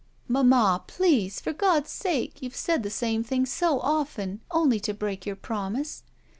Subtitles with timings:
[0.27, 1.39] "Mamma, please!
[1.39, 6.01] For God's sake, you've said the same thing so often, only to break your promise."